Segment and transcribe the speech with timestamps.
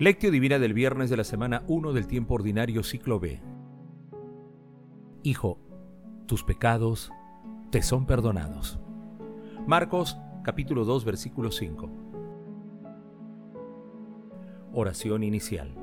[0.00, 3.42] Lectio Divina del viernes de la semana 1 del tiempo ordinario ciclo B.
[5.22, 5.58] Hijo,
[6.24, 7.12] tus pecados
[7.68, 8.80] te son perdonados.
[9.66, 11.90] Marcos capítulo 2 versículo 5.
[14.72, 15.74] Oración inicial.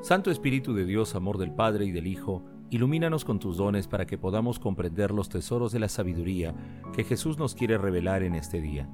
[0.00, 4.06] Santo Espíritu de Dios, amor del Padre y del Hijo, ilumínanos con tus dones para
[4.06, 6.54] que podamos comprender los tesoros de la sabiduría
[6.94, 8.88] que Jesús nos quiere revelar en este día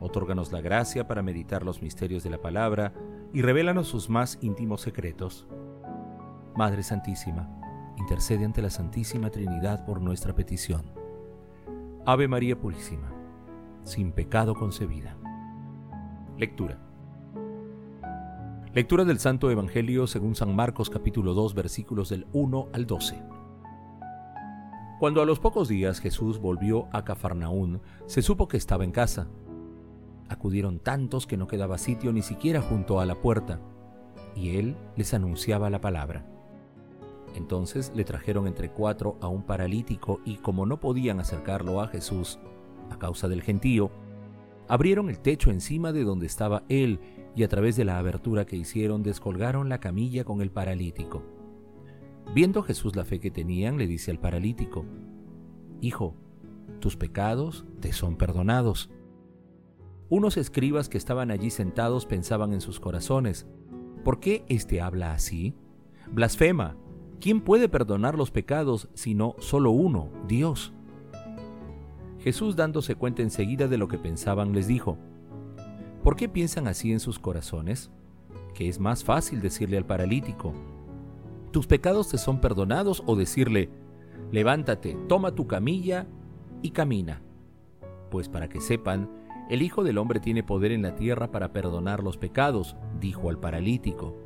[0.00, 2.92] Otórganos la gracia para meditar los misterios de la palabra
[3.32, 5.46] y revélanos sus más íntimos secretos.
[6.54, 7.48] Madre Santísima,
[7.96, 10.92] intercede ante la Santísima Trinidad por nuestra petición.
[12.04, 13.12] Ave María Purísima,
[13.84, 15.16] sin pecado concebida.
[16.38, 16.78] Lectura.
[18.74, 23.22] Lectura del Santo Evangelio según San Marcos capítulo 2 versículos del 1 al 12.
[25.00, 29.28] Cuando a los pocos días Jesús volvió a Cafarnaún, se supo que estaba en casa
[30.28, 33.60] Acudieron tantos que no quedaba sitio ni siquiera junto a la puerta,
[34.34, 36.26] y él les anunciaba la palabra.
[37.34, 42.38] Entonces le trajeron entre cuatro a un paralítico y como no podían acercarlo a Jesús
[42.90, 43.90] a causa del gentío,
[44.68, 47.00] abrieron el techo encima de donde estaba él
[47.34, 51.22] y a través de la abertura que hicieron descolgaron la camilla con el paralítico.
[52.34, 54.84] Viendo Jesús la fe que tenían, le dice al paralítico,
[55.80, 56.14] Hijo,
[56.80, 58.90] tus pecados te son perdonados.
[60.08, 63.44] Unos escribas que estaban allí sentados pensaban en sus corazones,
[64.04, 65.54] ¿por qué éste habla así?
[66.12, 66.76] Blasfema.
[67.20, 70.72] ¿Quién puede perdonar los pecados sino solo uno, Dios?
[72.20, 74.96] Jesús dándose cuenta enseguida de lo que pensaban les dijo,
[76.04, 77.90] ¿por qué piensan así en sus corazones?
[78.54, 80.52] Que es más fácil decirle al paralítico,
[81.50, 83.70] tus pecados te son perdonados o decirle,
[84.30, 86.06] levántate, toma tu camilla
[86.62, 87.22] y camina.
[88.10, 89.08] Pues para que sepan
[89.48, 93.38] el Hijo del Hombre tiene poder en la tierra para perdonar los pecados, dijo al
[93.38, 94.16] paralítico.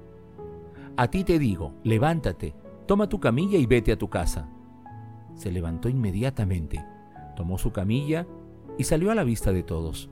[0.96, 2.54] A ti te digo, levántate,
[2.86, 4.48] toma tu camilla y vete a tu casa.
[5.34, 6.84] Se levantó inmediatamente,
[7.36, 8.26] tomó su camilla
[8.78, 10.10] y salió a la vista de todos.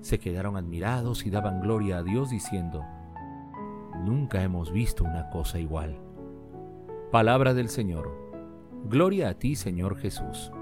[0.00, 2.84] Se quedaron admirados y daban gloria a Dios diciendo,
[4.04, 5.98] Nunca hemos visto una cosa igual.
[7.10, 8.16] Palabra del Señor.
[8.84, 10.52] Gloria a ti, Señor Jesús.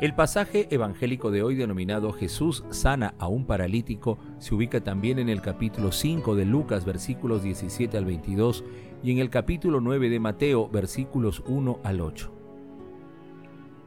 [0.00, 5.28] El pasaje evangélico de hoy denominado Jesús sana a un paralítico se ubica también en
[5.28, 8.62] el capítulo 5 de Lucas versículos 17 al 22
[9.02, 12.32] y en el capítulo 9 de Mateo versículos 1 al 8.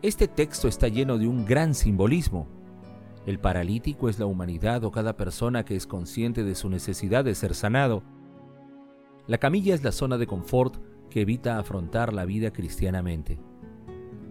[0.02, 2.46] Este texto está lleno de un gran simbolismo.
[3.26, 7.36] El paralítico es la humanidad o cada persona que es consciente de su necesidad de
[7.36, 8.04] ser sanado.
[9.28, 10.76] La camilla es la zona de confort
[11.10, 13.40] que evita afrontar la vida cristianamente.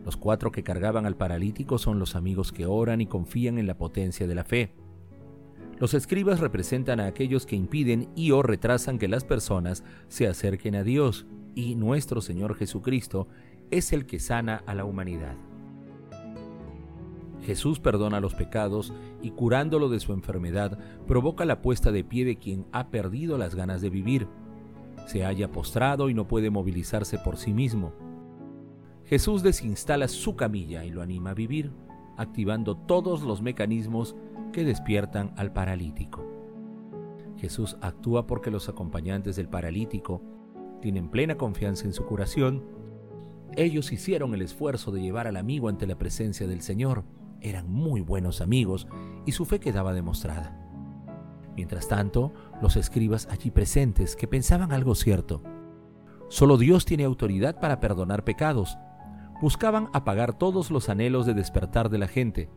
[0.05, 3.77] Los cuatro que cargaban al paralítico son los amigos que oran y confían en la
[3.77, 4.73] potencia de la fe.
[5.79, 10.75] Los escribas representan a aquellos que impiden y o retrasan que las personas se acerquen
[10.75, 13.29] a Dios, y nuestro Señor Jesucristo
[13.71, 15.37] es el que sana a la humanidad.
[17.43, 22.37] Jesús perdona los pecados y curándolo de su enfermedad provoca la puesta de pie de
[22.37, 24.29] quien ha perdido las ganas de vivir.
[25.07, 27.93] Se halla postrado y no puede movilizarse por sí mismo.
[29.11, 31.73] Jesús desinstala su camilla y lo anima a vivir,
[32.17, 34.15] activando todos los mecanismos
[34.53, 36.25] que despiertan al paralítico.
[37.37, 40.23] Jesús actúa porque los acompañantes del paralítico
[40.81, 42.63] tienen plena confianza en su curación.
[43.57, 47.03] Ellos hicieron el esfuerzo de llevar al amigo ante la presencia del Señor.
[47.41, 48.87] Eran muy buenos amigos
[49.27, 50.57] y su fe quedaba demostrada.
[51.57, 52.33] Mientras tanto,
[52.63, 55.43] los escribas allí presentes, que pensaban algo cierto,
[56.29, 58.79] solo Dios tiene autoridad para perdonar pecados,
[59.41, 62.51] buscaban apagar todos los anhelos de despertar de la gente.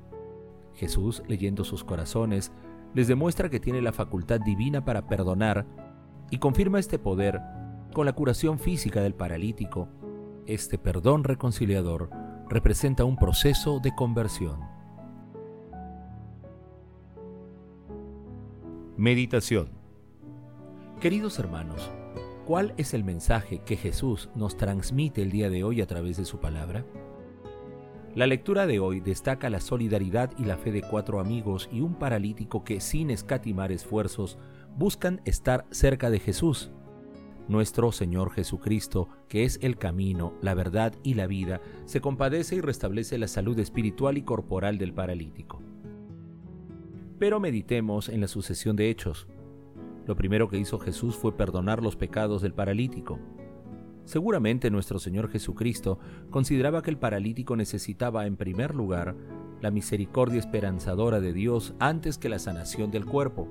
[0.74, 2.52] Jesús, leyendo sus corazones,
[2.94, 5.66] les demuestra que tiene la facultad divina para perdonar
[6.30, 7.42] y confirma este poder
[7.94, 9.88] con la curación física del paralítico.
[10.46, 12.10] Este perdón reconciliador
[12.50, 14.60] representa un proceso de conversión.
[18.98, 19.84] Meditación
[21.04, 21.92] Queridos hermanos,
[22.46, 26.26] ¿Cuál es el mensaje que Jesús nos transmite el día de hoy a través de
[26.26, 26.86] su palabra?
[28.16, 31.96] La lectura de hoy destaca la solidaridad y la fe de cuatro amigos y un
[31.96, 34.38] paralítico que sin escatimar esfuerzos
[34.78, 36.72] buscan estar cerca de Jesús.
[37.48, 42.62] Nuestro Señor Jesucristo, que es el camino, la verdad y la vida, se compadece y
[42.62, 45.62] restablece la salud espiritual y corporal del paralítico.
[47.20, 49.28] Pero meditemos en la sucesión de hechos.
[50.06, 53.20] Lo primero que hizo Jesús fue perdonar los pecados del paralítico.
[54.06, 55.98] Seguramente nuestro Señor Jesucristo
[56.30, 59.16] consideraba que el paralítico necesitaba en primer lugar
[59.62, 63.48] la misericordia esperanzadora de Dios antes que la sanación del cuerpo.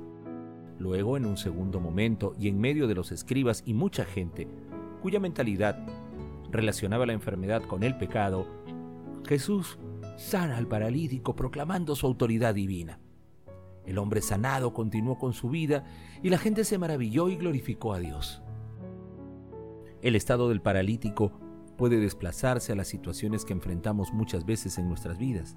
[0.78, 4.46] Luego, en un segundo momento, y en medio de los escribas y mucha gente,
[5.00, 5.78] cuya mentalidad
[6.50, 8.46] relacionaba la enfermedad con el pecado,
[9.26, 9.78] Jesús
[10.16, 12.98] sana al paralítico proclamando su autoridad divina.
[13.84, 15.84] El hombre sanado continuó con su vida
[16.22, 18.42] y la gente se maravilló y glorificó a Dios.
[20.02, 21.32] El estado del paralítico
[21.76, 25.56] puede desplazarse a las situaciones que enfrentamos muchas veces en nuestras vidas,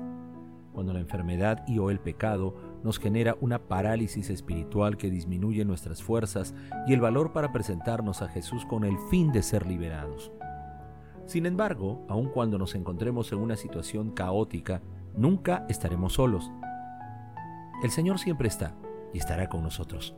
[0.73, 6.03] cuando la enfermedad y o el pecado nos genera una parálisis espiritual que disminuye nuestras
[6.03, 6.53] fuerzas
[6.87, 10.31] y el valor para presentarnos a Jesús con el fin de ser liberados.
[11.25, 14.81] Sin embargo, aun cuando nos encontremos en una situación caótica,
[15.15, 16.51] nunca estaremos solos.
[17.83, 18.75] El Señor siempre está
[19.13, 20.15] y estará con nosotros.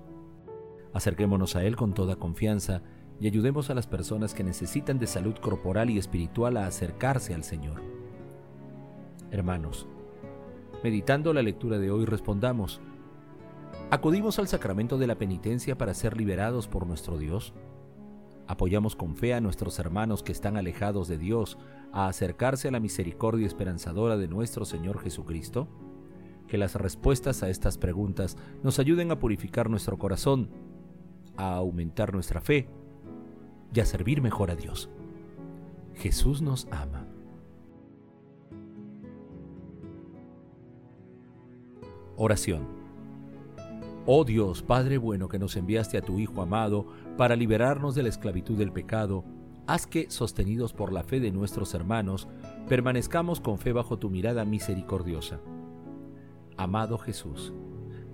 [0.94, 2.81] Acerquémonos a Él con toda confianza
[3.19, 7.44] y ayudemos a las personas que necesitan de salud corporal y espiritual a acercarse al
[7.44, 7.81] Señor.
[9.31, 9.88] Hermanos,
[10.83, 12.80] meditando la lectura de hoy respondamos,
[13.89, 17.53] ¿acudimos al sacramento de la penitencia para ser liberados por nuestro Dios?
[18.48, 21.57] Apoyamos con fe a nuestros hermanos que están alejados de Dios
[21.92, 25.68] a acercarse a la misericordia esperanzadora de nuestro Señor Jesucristo.
[26.48, 30.50] Que las respuestas a estas preguntas nos ayuden a purificar nuestro corazón,
[31.36, 32.70] a aumentar nuestra fe
[33.74, 34.90] y a servir mejor a Dios.
[35.96, 37.06] Jesús nos ama.
[42.16, 42.68] Oración.
[44.06, 48.10] Oh Dios, Padre bueno, que nos enviaste a tu Hijo amado para liberarnos de la
[48.10, 49.26] esclavitud del pecado,
[49.68, 52.28] haz que, sostenidos por la fe de nuestros hermanos,
[52.70, 55.40] permanezcamos con fe bajo tu mirada misericordiosa.
[56.57, 57.54] Amado Jesús,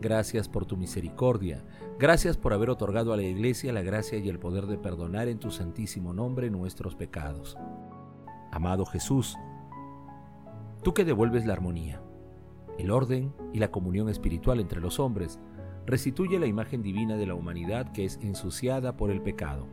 [0.02, 1.64] gracias por tu misericordia,
[1.98, 5.40] gracias por haber otorgado a la Iglesia la gracia y el poder de perdonar en
[5.40, 7.58] tu santísimo nombre nuestros pecados.
[8.52, 9.38] Amado Jesús,
[10.84, 12.02] tú que devuelves la armonía,
[12.78, 15.40] el orden y la comunión espiritual entre los hombres,
[15.86, 19.70] restituye la imagen divina de la humanidad que es ensuciada por el pecado.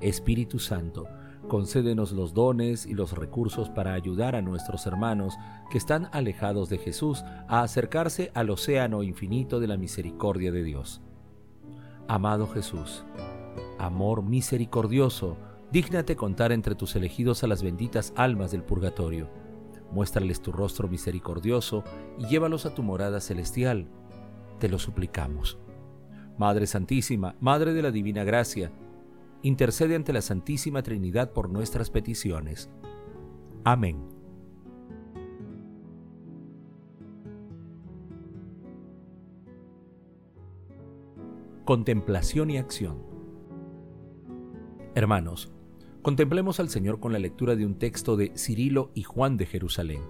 [0.00, 1.06] Espíritu Santo,
[1.48, 5.34] concédenos los dones y los recursos para ayudar a nuestros hermanos
[5.70, 11.00] que están alejados de Jesús a acercarse al océano infinito de la misericordia de Dios.
[12.06, 13.04] Amado Jesús,
[13.78, 15.36] amor misericordioso,
[15.72, 19.28] dígnate contar entre tus elegidos a las benditas almas del purgatorio.
[19.90, 21.82] Muéstrales tu rostro misericordioso
[22.18, 23.88] y llévalos a tu morada celestial
[24.58, 25.58] te lo suplicamos.
[26.36, 28.70] Madre Santísima, Madre de la Divina Gracia,
[29.42, 32.70] intercede ante la Santísima Trinidad por nuestras peticiones.
[33.64, 34.18] Amén.
[41.64, 42.96] Contemplación y acción.
[44.94, 45.52] Hermanos,
[46.00, 50.00] contemplemos al Señor con la lectura de un texto de Cirilo y Juan de Jerusalén.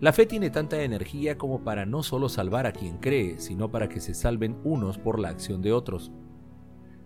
[0.00, 3.88] La fe tiene tanta energía como para no solo salvar a quien cree, sino para
[3.88, 6.12] que se salven unos por la acción de otros.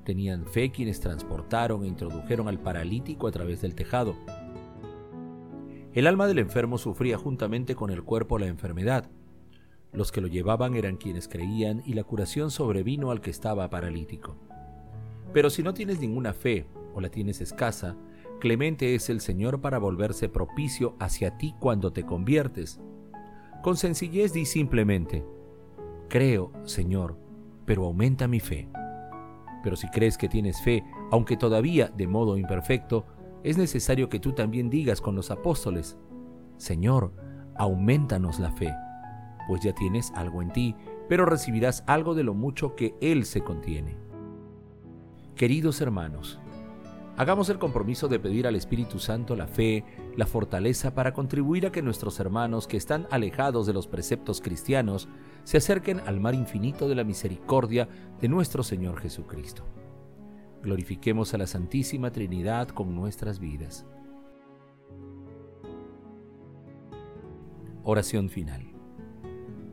[0.05, 4.17] Tenían fe quienes transportaron e introdujeron al paralítico a través del tejado.
[5.93, 9.11] El alma del enfermo sufría juntamente con el cuerpo la enfermedad.
[9.93, 14.37] Los que lo llevaban eran quienes creían y la curación sobrevino al que estaba paralítico.
[15.33, 17.97] Pero si no tienes ninguna fe o la tienes escasa,
[18.43, 22.81] Clemente es el Señor para volverse propicio hacia ti cuando te conviertes.
[23.63, 25.25] Con sencillez di simplemente,
[26.09, 27.17] creo, Señor,
[27.67, 28.69] pero aumenta mi fe.
[29.63, 33.07] Pero si crees que tienes fe, aunque todavía de modo imperfecto,
[33.43, 35.97] es necesario que tú también digas con los apóstoles,
[36.57, 37.13] Señor,
[37.57, 38.73] aumentanos la fe,
[39.49, 40.75] pues ya tienes algo en ti,
[41.09, 43.97] pero recibirás algo de lo mucho que Él se contiene.
[45.35, 46.39] Queridos hermanos,
[47.15, 49.85] Hagamos el compromiso de pedir al Espíritu Santo la fe,
[50.17, 55.09] la fortaleza para contribuir a que nuestros hermanos que están alejados de los preceptos cristianos
[55.45, 57.89] se acerquen al mar infinito de la misericordia
[58.21, 59.65] de nuestro Señor Jesucristo.
[60.63, 63.85] Glorifiquemos a la Santísima Trinidad con nuestras vidas.
[67.83, 68.63] Oración final.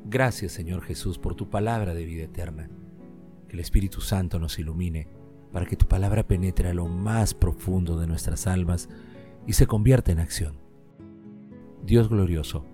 [0.05, 2.69] Gracias Señor Jesús por tu palabra de vida eterna.
[3.47, 5.07] Que el Espíritu Santo nos ilumine
[5.51, 8.89] para que tu palabra penetre a lo más profundo de nuestras almas
[9.45, 10.57] y se convierta en acción.
[11.83, 12.65] Dios glorioso,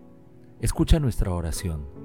[0.62, 2.05] escucha nuestra oración.